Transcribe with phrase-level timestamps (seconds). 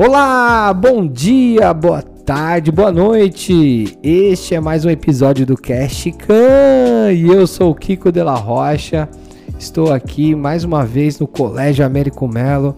[0.00, 3.98] Olá, bom dia, boa tarde, boa noite.
[4.00, 8.36] Este é mais um episódio do Cast Can e eu sou o Kiko de la
[8.36, 9.08] Rocha.
[9.58, 12.76] Estou aqui mais uma vez no Colégio Américo Melo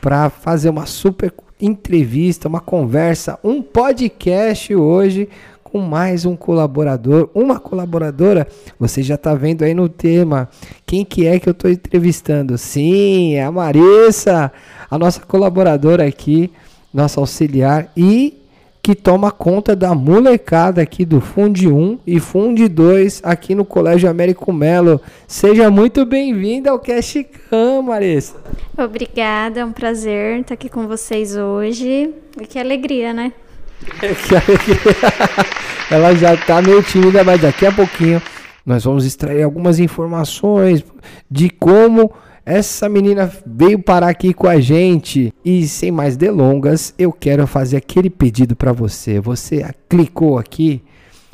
[0.00, 5.28] para fazer uma super entrevista, uma conversa, um podcast hoje
[5.76, 8.48] com mais um colaborador, uma colaboradora.
[8.80, 10.48] Você já está vendo aí no tema.
[10.86, 12.56] Quem que é que eu estou entrevistando?
[12.56, 14.50] Sim, é a Marissa,
[14.90, 16.50] a nossa colaboradora aqui,
[16.94, 18.40] nossa auxiliar e
[18.82, 24.08] que toma conta da molecada aqui do Fundi 1 e Fundi 2 aqui no Colégio
[24.08, 24.98] Américo Melo.
[25.28, 27.18] Seja muito bem-vinda ao Cash
[27.50, 28.36] Cam, Marissa.
[28.78, 32.14] Obrigada, é um prazer estar aqui com vocês hoje.
[32.40, 33.30] E que alegria, né?
[35.90, 38.20] Ela já está meio tímida, mas daqui a pouquinho
[38.64, 40.84] nós vamos extrair algumas informações
[41.30, 42.12] de como
[42.44, 45.32] essa menina veio parar aqui com a gente.
[45.44, 49.20] E sem mais delongas, eu quero fazer aquele pedido para você.
[49.20, 50.82] Você clicou aqui,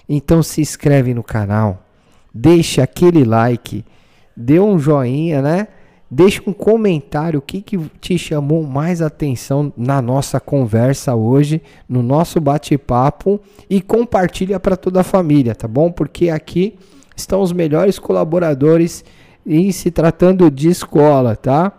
[0.09, 1.86] então se inscreve no canal,
[2.34, 3.84] deixa aquele like,
[4.36, 5.69] dê um joinha, né?
[6.14, 12.02] Deixa um comentário o que, que te chamou mais atenção na nossa conversa hoje, no
[12.02, 15.91] nosso bate-papo e compartilha para toda a família, tá bom?
[15.91, 16.74] Porque aqui
[17.16, 19.02] estão os melhores colaboradores
[19.46, 21.72] em se tratando de escola, tá?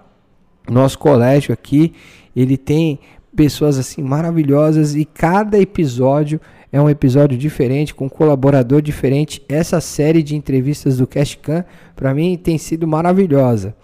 [0.68, 1.94] Nosso colégio aqui,
[2.36, 3.00] ele tem
[3.36, 9.44] pessoas assim maravilhosas e cada episódio é um episódio diferente, com um colaborador diferente.
[9.48, 11.64] Essa série de entrevistas do Cashcan,
[11.96, 13.76] para mim, tem sido maravilhosa.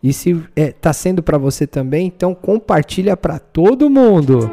[0.00, 4.48] E se está é, sendo para você também, então compartilha para todo mundo.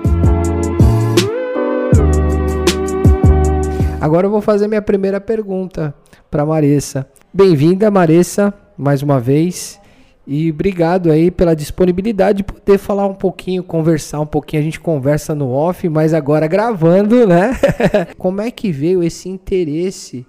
[4.01, 5.93] Agora eu vou fazer minha primeira pergunta
[6.31, 7.07] para Marissa.
[7.31, 9.79] Bem-vinda, Marissa, mais uma vez.
[10.25, 14.63] E obrigado aí pela disponibilidade de poder falar um pouquinho, conversar um pouquinho.
[14.63, 17.51] A gente conversa no off, mas agora gravando, né?
[18.17, 20.25] Como é que veio esse interesse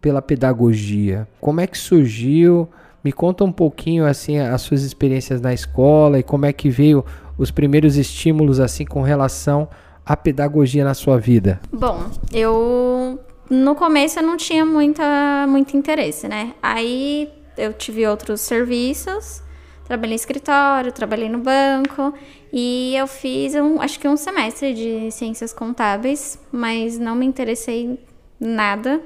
[0.00, 1.26] pela pedagogia?
[1.40, 2.68] Como é que surgiu?
[3.04, 7.04] Me conta um pouquinho assim as suas experiências na escola e como é que veio
[7.36, 9.68] os primeiros estímulos assim com relação
[10.04, 11.60] à pedagogia na sua vida.
[11.72, 13.18] Bom, eu
[13.50, 16.54] no começo eu não tinha muita muito interesse, né?
[16.62, 19.42] Aí eu tive outros serviços,
[19.84, 22.14] trabalhei em escritório, trabalhei no banco
[22.52, 27.98] e eu fiz um, acho que um semestre de ciências contábeis, mas não me interessei
[28.38, 29.00] nada,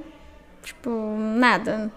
[0.62, 0.90] tipo,
[1.36, 1.90] nada.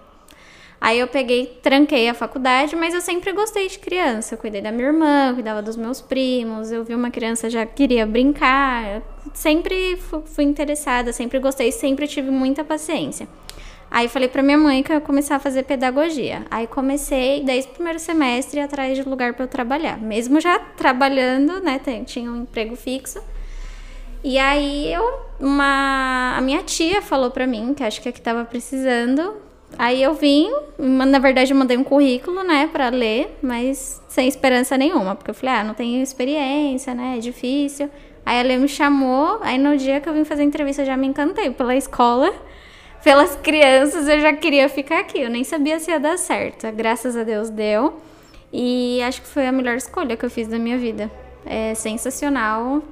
[0.81, 4.35] Aí eu peguei, tranquei a faculdade, mas eu sempre gostei de criança.
[4.35, 6.72] Eu cuidei da minha irmã, cuidava dos meus primos.
[6.72, 9.01] Eu vi uma criança já queria brincar.
[9.34, 13.28] Sempre fui interessada, sempre gostei, sempre tive muita paciência.
[13.91, 16.45] Aí falei para minha mãe que eu ia começar a fazer pedagogia.
[16.50, 20.00] Aí comecei desde o primeiro semestre atrás de lugar para eu trabalhar.
[20.00, 23.19] Mesmo já trabalhando, né, tinha um emprego fixo.
[24.23, 25.03] E aí eu
[25.39, 29.48] uma a minha tia falou para mim que acho que é que tava precisando
[29.79, 34.78] Aí eu vim, na verdade eu mandei um currículo, né, para ler, mas sem esperança
[34.78, 37.89] nenhuma, porque eu falei, ah, não tenho experiência, né, é difícil.
[38.25, 40.85] Aí a Lê me chamou, aí no dia que eu vim fazer a entrevista eu
[40.85, 42.29] já me encantei pela escola,
[43.01, 46.69] pelas crianças, eu já queria ficar aqui, eu nem sabia se ia dar certo.
[46.73, 48.01] Graças a Deus deu.
[48.51, 51.09] E acho que foi a melhor escolha que eu fiz da minha vida
[51.49, 52.83] é sensacional.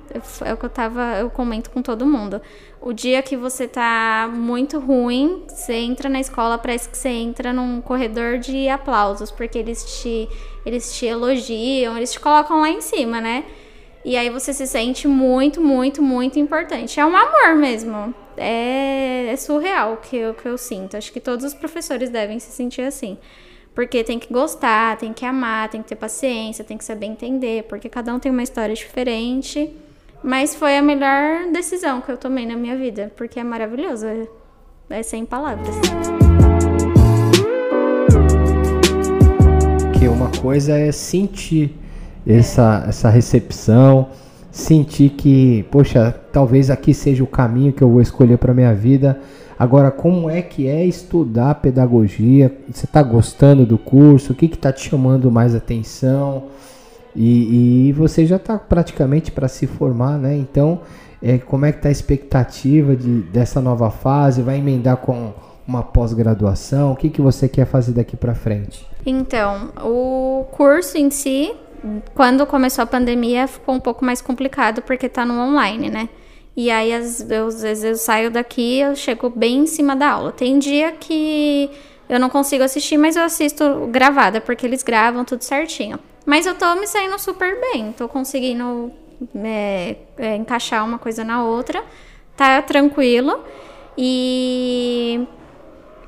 [0.43, 2.41] É o que eu tava, eu comento com todo mundo.
[2.81, 7.53] O dia que você tá muito ruim, você entra na escola, parece que você entra
[7.53, 10.27] num corredor de aplausos, porque eles te,
[10.65, 13.45] eles te elogiam, eles te colocam lá em cima, né?
[14.03, 16.99] E aí você se sente muito, muito, muito importante.
[16.99, 18.13] É um amor mesmo.
[18.35, 20.97] É, é surreal o que, eu, que eu sinto.
[20.97, 23.17] Acho que todos os professores devem se sentir assim.
[23.77, 27.61] Porque tem que gostar, tem que amar, tem que ter paciência, tem que saber entender,
[27.65, 29.71] porque cada um tem uma história diferente.
[30.23, 34.27] Mas foi a melhor decisão que eu tomei na minha vida, porque é maravilhoso, é,
[34.89, 35.75] é sem palavras.
[39.99, 41.77] Que uma coisa é sentir
[42.25, 44.09] essa, essa recepção,
[44.49, 49.21] sentir que, poxa, talvez aqui seja o caminho que eu vou escolher para minha vida
[49.59, 52.55] Agora, como é que é estudar pedagogia?
[52.71, 54.33] Você está gostando do curso?
[54.33, 56.45] O que está te chamando mais atenção?
[57.15, 60.37] E, e você já está praticamente para se formar, né?
[60.37, 60.81] Então,
[61.21, 64.43] é, como é que está a expectativa de, dessa nova fase?
[64.43, 65.33] Vai emendar com
[65.67, 66.91] uma pós-graduação?
[66.91, 68.87] O que, que você quer fazer daqui para frente?
[69.03, 71.51] Então, o curso em si,
[72.13, 76.09] quando começou a pandemia, ficou um pouco mais complicado porque está no online, né?
[76.57, 80.31] E aí, às, vezes, eu saio daqui eu chego bem em cima da aula.
[80.31, 81.69] Tem dia que
[82.09, 85.99] eu não consigo assistir, mas eu assisto gravada, porque eles gravam tudo certinho.
[86.25, 88.91] Mas eu tô me saindo super bem, tô conseguindo
[89.35, 91.83] é, é, encaixar uma coisa na outra,
[92.35, 93.39] tá tranquilo.
[93.95, 95.27] E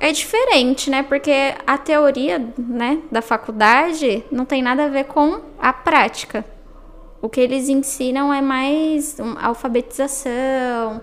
[0.00, 1.04] é diferente, né?
[1.04, 6.44] Porque a teoria, né, da faculdade não tem nada a ver com a prática.
[7.22, 11.02] O que eles ensinam é mais alfabetização,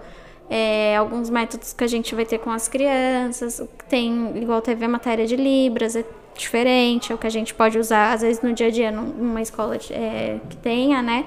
[0.49, 3.61] é, alguns métodos que a gente vai ter com as crianças.
[3.87, 6.03] Tem, igual teve a matéria de Libras, é
[6.35, 9.41] diferente, é o que a gente pode usar, às vezes, no dia a dia, numa
[9.41, 11.25] escola é, que tenha, né?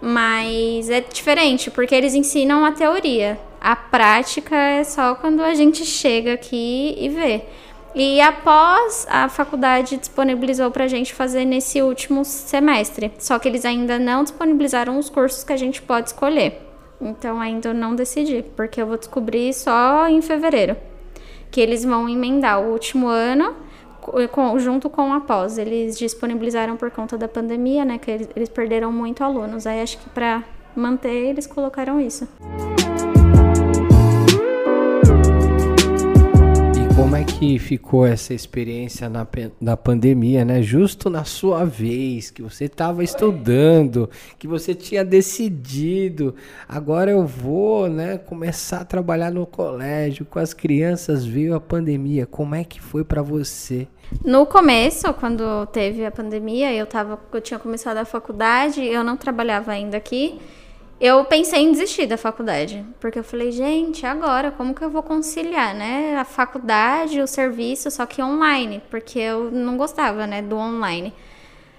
[0.00, 3.38] Mas é diferente, porque eles ensinam a teoria.
[3.60, 7.44] A prática é só quando a gente chega aqui e vê.
[7.94, 13.12] E após a faculdade disponibilizou para a gente fazer nesse último semestre.
[13.18, 16.62] Só que eles ainda não disponibilizaram os cursos que a gente pode escolher.
[17.00, 20.76] Então ainda não decidi, porque eu vou descobrir só em fevereiro.
[21.50, 23.56] Que eles vão emendar o último ano
[24.58, 25.58] junto com a pós.
[25.58, 27.98] Eles disponibilizaram por conta da pandemia, né?
[27.98, 29.66] Que eles, eles perderam muito alunos.
[29.66, 30.44] Aí acho que para
[30.76, 32.28] manter eles colocaram isso.
[37.00, 39.26] Como é que ficou essa experiência na,
[39.58, 40.60] na pandemia, né?
[40.60, 46.34] Justo na sua vez, que você estava estudando, que você tinha decidido,
[46.68, 52.26] agora eu vou, né, começar a trabalhar no colégio com as crianças, veio a pandemia.
[52.26, 53.88] Como é que foi para você?
[54.22, 59.16] No começo, quando teve a pandemia, eu tava, eu tinha começado a faculdade, eu não
[59.16, 60.38] trabalhava ainda aqui
[61.00, 65.02] eu pensei em desistir da faculdade, porque eu falei, gente, agora como que eu vou
[65.02, 70.56] conciliar, né, a faculdade, o serviço, só que online, porque eu não gostava, né, do
[70.56, 71.14] online.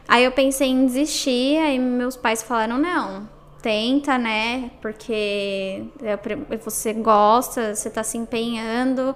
[0.08, 3.30] Aí eu pensei em desistir, aí meus pais falaram, não,
[3.62, 5.84] tenta, né, porque
[6.64, 9.16] você gosta, você tá se empenhando,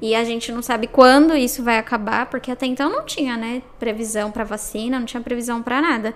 [0.00, 3.62] e a gente não sabe quando isso vai acabar, porque até então não tinha, né,
[3.78, 6.14] previsão para vacina, não tinha previsão para nada.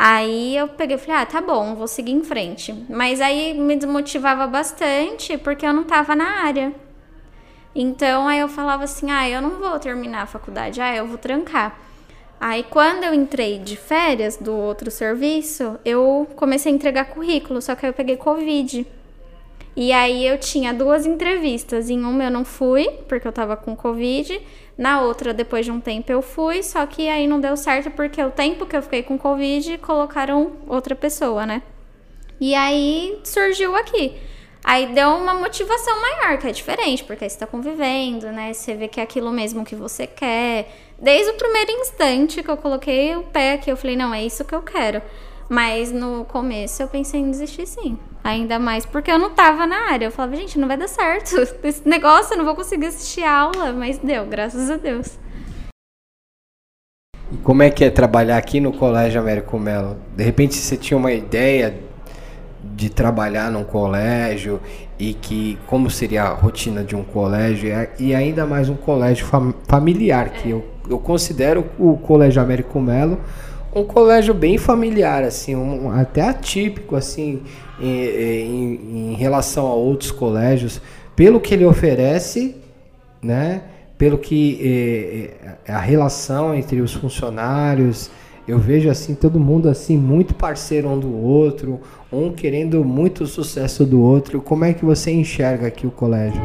[0.00, 2.72] Aí eu peguei e falei, ah, tá bom, vou seguir em frente.
[2.88, 6.72] Mas aí me desmotivava bastante porque eu não tava na área.
[7.74, 11.18] Então aí eu falava assim, ah, eu não vou terminar a faculdade, ah, eu vou
[11.18, 11.76] trancar.
[12.40, 17.74] Aí quando eu entrei de férias do outro serviço, eu comecei a entregar currículo, só
[17.74, 18.86] que aí eu peguei Covid.
[19.80, 21.88] E aí eu tinha duas entrevistas.
[21.88, 24.40] Em uma eu não fui, porque eu tava com Covid.
[24.76, 28.20] Na outra, depois de um tempo, eu fui, só que aí não deu certo porque
[28.20, 31.62] o tempo que eu fiquei com Covid colocaram outra pessoa, né?
[32.40, 34.16] E aí surgiu aqui.
[34.64, 38.52] Aí deu uma motivação maior, que é diferente, porque aí você tá convivendo, né?
[38.52, 40.74] Você vê que é aquilo mesmo que você quer.
[40.98, 44.44] Desde o primeiro instante que eu coloquei o pé aqui, eu falei, não, é isso
[44.44, 45.00] que eu quero.
[45.48, 47.98] Mas no começo eu pensei em desistir sim.
[48.22, 50.06] Ainda mais porque eu não tava na área.
[50.06, 51.34] Eu falava, gente, não vai dar certo.
[51.64, 53.72] Esse negócio eu não vou conseguir assistir aula.
[53.72, 55.18] Mas deu, graças a Deus.
[57.32, 59.96] E como é que é trabalhar aqui no Colégio Américo Melo?
[60.14, 61.78] De repente você tinha uma ideia
[62.62, 64.60] de trabalhar num colégio
[64.98, 69.54] e que como seria a rotina de um colégio e ainda mais um colégio fam
[69.66, 73.18] familiar que eu, eu considero o Colégio Américo Melo
[73.74, 77.42] um colégio bem familiar, assim, um, até atípico, assim,
[77.80, 80.80] em, em, em, relação a outros colégios,
[81.14, 82.56] pelo que ele oferece,
[83.22, 83.62] né?
[83.96, 88.10] Pelo que eh, eh, a relação entre os funcionários,
[88.46, 91.80] eu vejo assim todo mundo assim muito parceiro um do outro,
[92.12, 94.40] um querendo muito o sucesso do outro.
[94.40, 96.40] Como é que você enxerga aqui o colégio?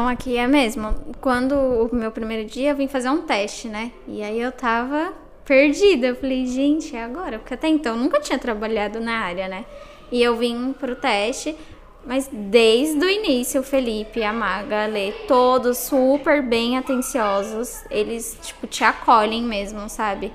[0.00, 0.94] Não, aqui é mesmo.
[1.20, 3.92] Quando o meu primeiro dia, eu vim fazer um teste, né?
[4.08, 5.12] E aí eu tava
[5.44, 6.06] perdida.
[6.06, 7.38] Eu falei, gente, é agora?
[7.38, 9.66] Porque até então eu nunca tinha trabalhado na área, né?
[10.10, 11.54] E eu vim pro teste,
[12.06, 17.84] mas desde o início, o Felipe, a Maga, a Lê, todos super bem atenciosos.
[17.90, 20.32] Eles, tipo, te acolhem mesmo, sabe?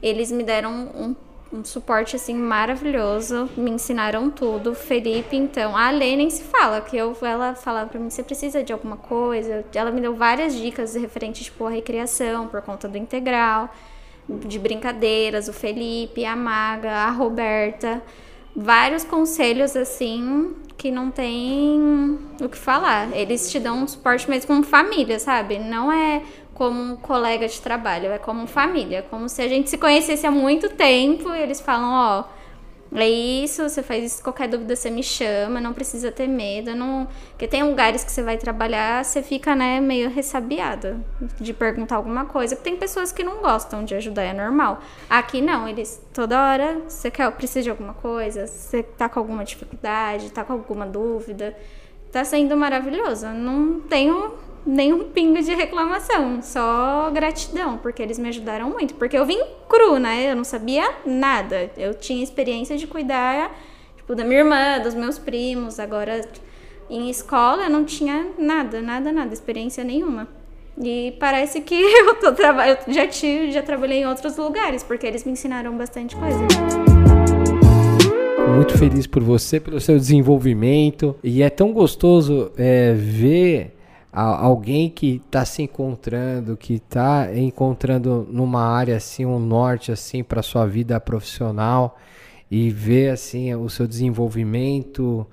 [0.00, 1.16] Eles me deram um
[1.52, 4.74] um suporte assim maravilhoso, me ensinaram tudo.
[4.74, 8.62] Felipe, então, a Lê nem se fala, que eu ela falava para mim, você precisa
[8.62, 9.64] de alguma coisa.
[9.74, 13.68] Ela me deu várias dicas referentes tipo a recriação por conta do integral,
[14.28, 18.00] de brincadeiras, o Felipe, a Maga, a Roberta,
[18.54, 23.14] vários conselhos assim que não tem o que falar.
[23.14, 25.58] Eles te dão um suporte mesmo como família, sabe?
[25.58, 26.22] Não é
[26.60, 30.30] como um colega de trabalho, é como família, como se a gente se conhecesse há
[30.30, 32.24] muito tempo e eles falam, ó,
[32.94, 37.08] é isso, você faz isso, qualquer dúvida você me chama, não precisa ter medo, não,
[37.30, 41.00] porque tem lugares que você vai trabalhar, você fica, né, meio ressabiada
[41.40, 44.80] de perguntar alguma coisa, porque tem pessoas que não gostam de ajudar, é normal.
[45.08, 49.46] Aqui não, eles toda hora, você quer, precisa de alguma coisa, você tá com alguma
[49.46, 51.56] dificuldade, tá com alguma dúvida,
[52.12, 53.28] tá sendo maravilhoso.
[53.28, 58.94] Não tenho nenhum pingo de reclamação, só gratidão, porque eles me ajudaram muito.
[58.94, 60.30] Porque eu vim cru, né?
[60.30, 61.70] Eu não sabia nada.
[61.76, 63.56] Eu tinha experiência de cuidar,
[63.96, 65.78] tipo, da minha irmã, dos meus primos.
[65.78, 66.20] Agora,
[66.88, 70.28] em escola, eu não tinha nada, nada, nada, experiência nenhuma.
[70.82, 75.24] E parece que eu tô trabalhando, já tive, já trabalhei em outros lugares, porque eles
[75.24, 76.38] me ensinaram bastante coisa.
[78.54, 81.14] Muito feliz por você, pelo seu desenvolvimento.
[81.22, 83.79] E é tão gostoso é, ver
[84.12, 90.42] alguém que está se encontrando, que está encontrando numa área assim, um norte assim para
[90.42, 91.96] sua vida profissional
[92.50, 95.26] e ver assim o seu desenvolvimento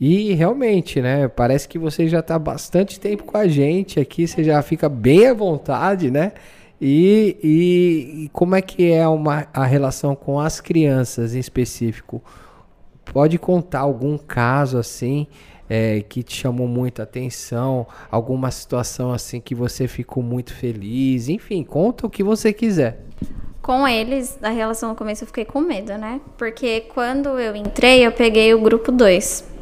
[0.00, 1.28] e realmente, né?
[1.28, 5.28] Parece que você já está bastante tempo com a gente aqui, você já fica bem
[5.28, 6.32] à vontade, né?
[6.80, 12.22] E, e, e como é que é uma, a relação com as crianças em específico?
[13.12, 15.26] Pode contar algum caso assim
[15.68, 21.62] é, que te chamou muita atenção, alguma situação assim que você ficou muito feliz, enfim,
[21.64, 23.00] conta o que você quiser.
[23.62, 26.20] Com eles, a relação no começo eu fiquei com medo, né?
[26.36, 29.54] Porque quando eu entrei, eu peguei o grupo 2.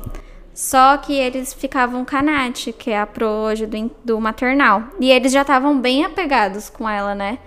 [0.52, 4.82] Só que eles ficavam canate, que é a pro hoje do, do maternal.
[5.00, 7.38] E eles já estavam bem apegados com ela, né?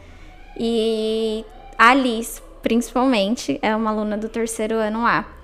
[0.57, 1.45] E
[1.77, 5.34] a Alice, principalmente, é uma aluna do terceiro ano A.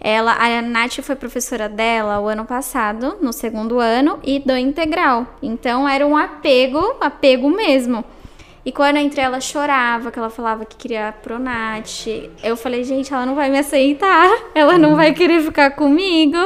[0.00, 5.26] Ela, a Nath foi professora dela o ano passado, no segundo ano, e do integral.
[5.42, 8.04] Então era um apego, apego mesmo.
[8.64, 12.06] E quando eu entrei, ela chorava, que ela falava que queria pro Nath.
[12.42, 16.36] Eu falei, gente, ela não vai me aceitar, ela não vai querer ficar comigo.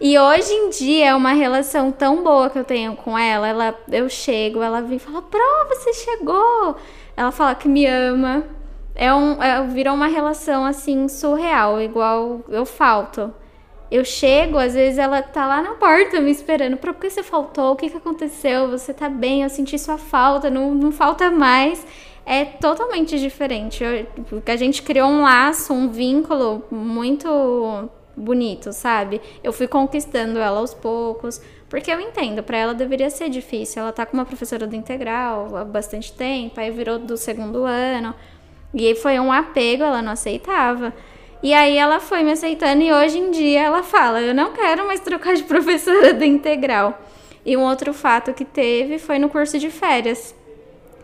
[0.00, 3.46] E hoje em dia é uma relação tão boa que eu tenho com ela.
[3.46, 6.76] ela eu chego, ela vem e fala: Pro, você chegou.
[7.16, 8.44] Ela fala que me ama.
[8.94, 13.34] É um, é, virou uma relação assim surreal, igual eu falto.
[13.90, 16.76] Eu chego, às vezes ela tá lá na porta me esperando.
[16.76, 17.72] Por que você faltou?
[17.72, 18.68] O que, que aconteceu?
[18.70, 19.42] Você tá bem?
[19.42, 21.84] Eu senti sua falta, não, não falta mais.
[22.26, 23.84] É totalmente diferente.
[23.84, 24.06] Eu,
[24.46, 27.28] a gente criou um laço, um vínculo muito
[28.16, 29.20] bonito, sabe?
[29.42, 33.82] Eu fui conquistando ela aos poucos, porque eu entendo, para ela deveria ser difícil.
[33.82, 38.14] Ela tá com uma professora do integral há bastante tempo, aí virou do segundo ano.
[38.74, 40.92] E foi um apego, ela não aceitava.
[41.42, 44.86] E aí ela foi me aceitando e hoje em dia ela fala: "Eu não quero
[44.86, 46.98] mais trocar de professora do integral".
[47.46, 50.34] E um outro fato que teve foi no curso de férias,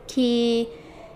[0.07, 0.67] que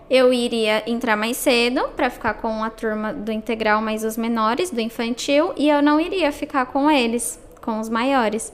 [0.09, 4.69] eu iria entrar mais cedo para ficar com a turma do integral mais os menores,
[4.69, 8.53] do infantil, e eu não iria ficar com eles, com os maiores.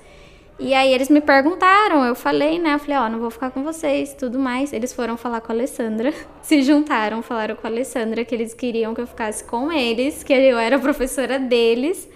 [0.63, 2.75] E aí eles me perguntaram, eu falei, né?
[2.75, 4.71] Eu falei, ó, oh, não vou ficar com vocês, tudo mais.
[4.71, 6.13] Eles foram falar com a Alessandra,
[6.43, 10.31] se juntaram, falaram com a Alessandra que eles queriam que eu ficasse com eles, que
[10.31, 12.07] eu era professora deles.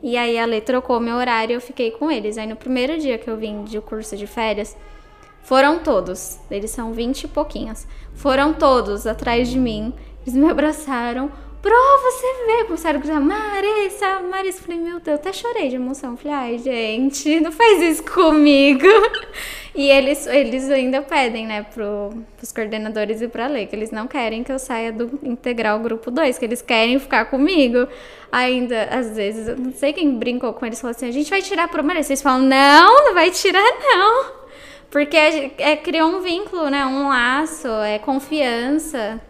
[0.00, 2.38] E aí a Lê trocou meu horário e eu fiquei com eles.
[2.38, 4.76] Aí no primeiro dia que eu vim de curso de férias,
[5.42, 7.84] foram todos, eles são vinte e pouquinhos.
[8.14, 11.32] Foram todos atrás de mim, eles me abraçaram.
[11.60, 14.62] Pro, você vê, começaram a gritar, Marissa, Marissa.
[14.62, 16.16] Falei, meu Deus, até chorei de emoção.
[16.16, 18.86] Falei, ai, gente, não faz isso comigo.
[19.74, 24.08] E eles, eles ainda pedem, né, pro, pros coordenadores e pra lei, que eles não
[24.08, 27.86] querem que eu saia do integral grupo 2, que eles querem ficar comigo.
[28.32, 31.42] Ainda, às vezes, eu não sei quem brincou com eles, falou assim, a gente vai
[31.42, 32.12] tirar pro Marissa.
[32.12, 34.32] Eles falam, não, não vai tirar, não.
[34.90, 36.84] Porque é, é, criou um vínculo, né?
[36.84, 39.20] Um laço, é confiança.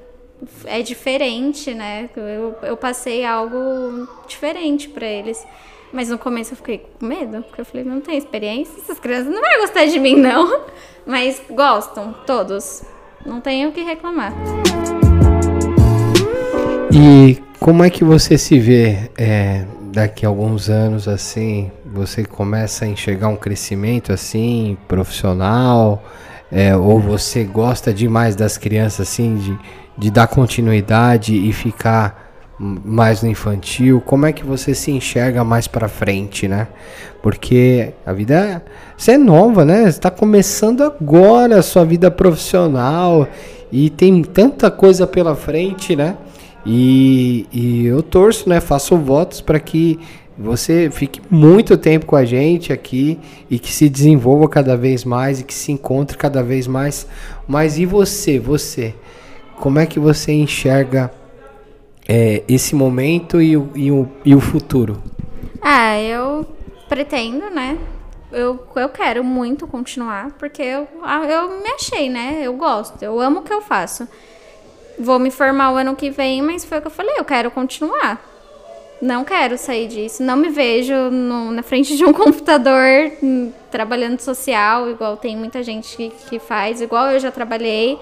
[0.64, 2.09] É diferente, né?
[2.16, 5.45] Eu, eu passei algo diferente para eles.
[5.92, 9.33] Mas no começo eu fiquei com medo, porque eu falei, não tem experiência, essas crianças
[9.33, 10.64] não vão gostar de mim, não.
[11.07, 12.83] Mas gostam, todos.
[13.25, 14.35] Não tenho o que reclamar.
[16.92, 22.85] E como é que você se vê é, daqui a alguns anos assim, você começa
[22.85, 26.02] a enxergar um crescimento assim, profissional,
[26.52, 29.59] é, ou você gosta demais das crianças assim, de,
[29.99, 32.28] de dar continuidade e ficar
[32.59, 36.67] mais no infantil, como é que você se enxerga mais para frente, né?
[37.23, 38.64] Porque a vida
[38.97, 39.88] você é nova, né?
[39.88, 43.28] Está começando agora a sua vida profissional
[43.71, 46.17] e tem tanta coisa pela frente, né?
[46.67, 48.61] E, e eu torço, né?
[48.61, 49.99] Faço votos para que
[50.37, 53.19] você fique muito tempo com a gente aqui
[53.50, 57.07] e que se desenvolva cada vez mais e que se encontre cada vez mais.
[57.47, 58.95] Mas e você, você?
[59.61, 61.11] Como é que você enxerga
[62.09, 65.03] é, esse momento e o, e, o, e o futuro?
[65.61, 66.47] Ah, eu
[66.88, 67.77] pretendo, né?
[68.31, 72.41] Eu, eu quero muito continuar, porque eu, ah, eu me achei, né?
[72.43, 74.07] Eu gosto, eu amo o que eu faço.
[74.99, 77.50] Vou me formar o ano que vem, mas foi o que eu falei, eu quero
[77.50, 78.25] continuar.
[79.00, 80.23] não quero sair disso.
[80.23, 85.62] Não me vejo no, na frente de um computador hum, trabalhando social, igual tem muita
[85.62, 87.99] gente que, que faz, igual eu já trabalhei.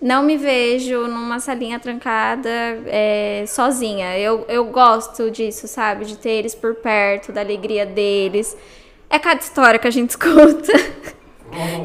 [0.00, 2.48] Não me vejo numa salinha trancada
[2.86, 4.16] é, sozinha.
[4.16, 6.04] Eu, eu gosto disso, sabe?
[6.04, 8.56] De ter eles por perto, da alegria deles.
[9.10, 10.72] É cada história que a gente escuta.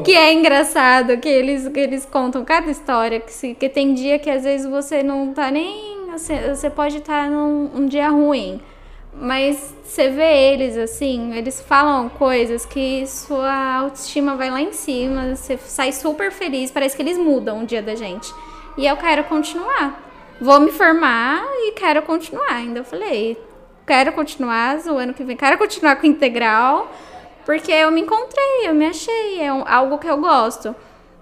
[0.04, 3.18] que é engraçado, que eles, que eles contam cada história.
[3.18, 6.98] Que, se, que tem dia que às vezes você não tá nem você, você pode
[6.98, 8.60] estar num um dia ruim,
[9.16, 15.34] mas você vê eles assim, eles falam coisas que sua autoestima vai lá em cima,
[15.36, 18.34] você sai super feliz, parece que eles mudam o dia da gente.
[18.76, 20.02] E eu quero continuar.
[20.40, 22.54] Vou me formar e quero continuar.
[22.54, 23.40] Ainda eu falei,
[23.86, 26.90] quero continuar o ano que vem, quero continuar com integral,
[27.46, 30.74] porque eu me encontrei, eu me achei, é um, algo que eu gosto.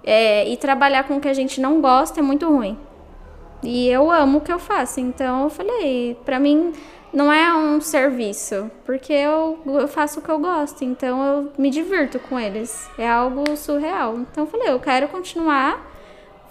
[0.04, 2.76] É, e trabalhar com o que a gente não gosta é muito ruim.
[3.62, 4.98] E eu amo o que eu faço.
[4.98, 6.72] Então eu falei, para mim
[7.12, 11.68] não é um serviço, porque eu, eu faço o que eu gosto, então eu me
[11.68, 12.88] divirto com eles.
[12.96, 14.16] É algo surreal.
[14.18, 15.92] Então eu falei, eu quero continuar,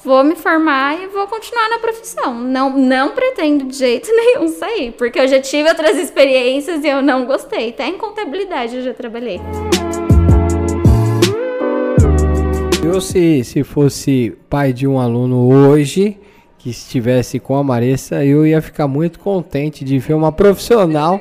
[0.03, 2.35] vou me formar e vou continuar na profissão.
[2.35, 7.01] Não, não pretendo de jeito nenhum sair, porque eu já tive outras experiências e eu
[7.01, 7.69] não gostei.
[7.69, 9.41] Até em contabilidade eu já trabalhei.
[12.83, 16.19] Eu, se, se fosse pai de um aluno hoje,
[16.61, 21.19] que estivesse com a Maressa, eu ia ficar muito contente de ver uma profissional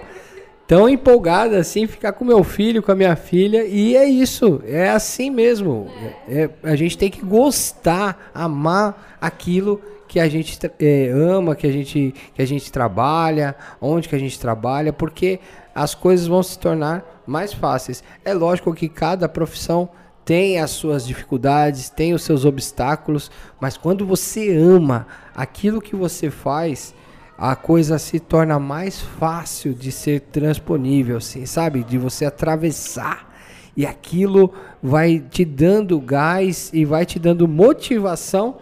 [0.67, 4.91] tão empolgada assim, ficar com meu filho, com a minha filha, e é isso, é
[4.91, 5.89] assim mesmo.
[6.29, 11.67] É, é, a gente tem que gostar, amar aquilo que a gente é, ama, que
[11.67, 15.41] a gente, que a gente trabalha, onde que a gente trabalha, porque
[15.75, 18.05] as coisas vão se tornar mais fáceis.
[18.25, 19.89] É lógico que cada profissão
[20.31, 26.31] tem as suas dificuldades, tem os seus obstáculos, mas quando você ama aquilo que você
[26.31, 26.95] faz,
[27.37, 31.83] a coisa se torna mais fácil de ser transponível, assim, sabe?
[31.83, 33.29] De você atravessar.
[33.77, 38.59] E aquilo vai te dando gás e vai te dando motivação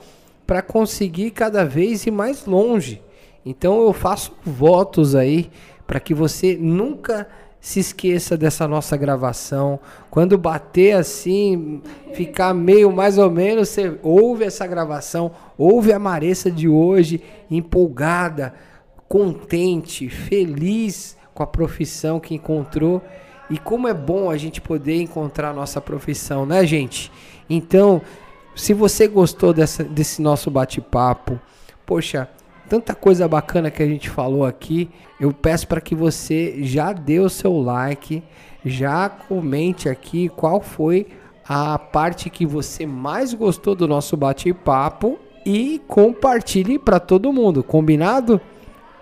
[0.46, 3.02] para conseguir cada vez ir mais longe.
[3.44, 5.50] Então eu faço votos aí
[5.86, 7.28] para que você nunca
[7.60, 9.78] se esqueça dessa nossa gravação.
[10.10, 16.50] Quando bater assim, ficar meio mais ou menos, você ouve essa gravação, ouve a Maressa
[16.50, 18.54] de hoje, empolgada,
[19.08, 23.02] contente, feliz com a profissão que encontrou.
[23.50, 27.10] E como é bom a gente poder encontrar a nossa profissão, né, gente?
[27.48, 28.02] Então,
[28.54, 31.40] se você gostou dessa, desse nosso bate-papo,
[31.86, 32.28] poxa,
[32.68, 34.90] tanta coisa bacana que a gente falou aqui.
[35.18, 38.22] Eu peço para que você já dê o seu like,
[38.64, 41.06] já comente aqui qual foi
[41.48, 48.38] a parte que você mais gostou do nosso bate-papo e compartilhe para todo mundo, combinado?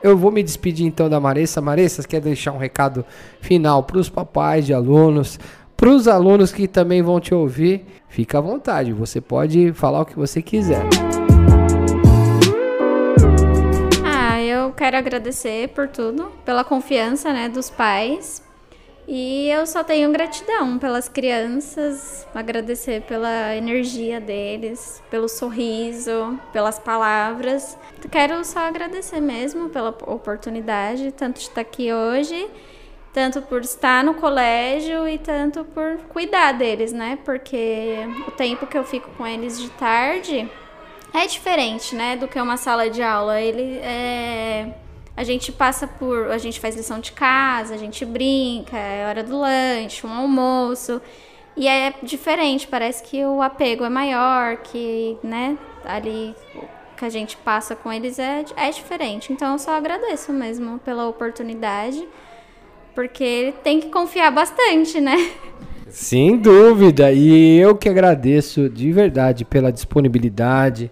[0.02, 1.60] Eu vou me despedir então da Maressa.
[1.60, 3.04] Maressa, quer deixar um recado
[3.40, 5.40] final para os papais de alunos,
[5.76, 7.84] para os alunos que também vão te ouvir?
[8.08, 10.86] Fica à vontade, você pode falar o que você quiser.
[14.76, 18.44] Quero agradecer por tudo, pela confiança, né, dos pais.
[19.08, 27.78] E eu só tenho gratidão pelas crianças, agradecer pela energia deles, pelo sorriso, pelas palavras.
[28.10, 32.50] Quero só agradecer mesmo pela oportunidade, tanto de estar aqui hoje,
[33.12, 37.16] tanto por estar no colégio e tanto por cuidar deles, né?
[37.24, 37.94] Porque
[38.26, 40.50] o tempo que eu fico com eles de tarde,
[41.18, 43.40] é diferente, né, do que uma sala de aula.
[43.40, 44.74] Ele é
[45.16, 49.24] a gente passa por, a gente faz lição de casa, a gente brinca, é hora
[49.24, 51.00] do lanche, um almoço.
[51.56, 56.34] E é diferente, parece que o apego é maior, que, né, ali
[56.98, 59.32] que a gente passa com eles é, é diferente.
[59.32, 62.06] Então eu só agradeço mesmo pela oportunidade,
[62.94, 65.16] porque tem que confiar bastante, né?
[65.88, 67.12] Sem dúvida.
[67.12, 70.90] E eu que agradeço de verdade pela disponibilidade,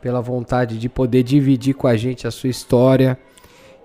[0.00, 3.16] pela vontade de poder dividir com a gente a sua história,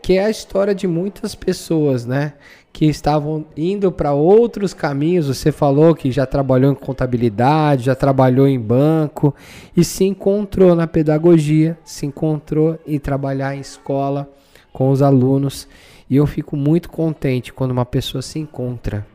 [0.01, 2.33] que é a história de muitas pessoas, né?
[2.73, 5.27] Que estavam indo para outros caminhos.
[5.27, 9.35] Você falou que já trabalhou em contabilidade, já trabalhou em banco
[9.75, 14.27] e se encontrou na pedagogia, se encontrou em trabalhar em escola
[14.73, 15.67] com os alunos.
[16.09, 19.05] E eu fico muito contente quando uma pessoa se encontra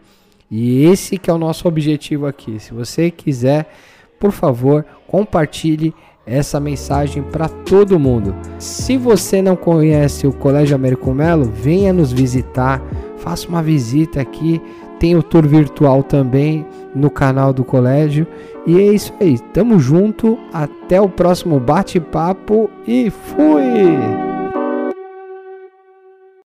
[0.54, 2.60] e esse que é o nosso objetivo aqui.
[2.60, 3.72] Se você quiser,
[4.20, 5.94] por favor, compartilhe
[6.26, 8.34] essa mensagem para todo mundo.
[8.58, 12.82] Se você não conhece o Colégio Américo Melo, venha nos visitar,
[13.16, 14.60] faça uma visita aqui.
[15.00, 18.26] Tem o tour virtual também no canal do colégio.
[18.66, 19.38] E é isso aí.
[19.54, 20.38] Tamo junto.
[20.52, 24.41] Até o próximo bate-papo e fui!